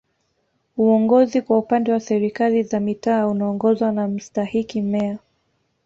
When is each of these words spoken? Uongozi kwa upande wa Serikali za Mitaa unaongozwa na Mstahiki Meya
Uongozi 0.77 1.41
kwa 1.41 1.57
upande 1.57 1.91
wa 1.91 1.99
Serikali 1.99 2.63
za 2.63 2.79
Mitaa 2.79 3.27
unaongozwa 3.27 3.91
na 3.91 4.07
Mstahiki 4.07 4.81
Meya 4.81 5.17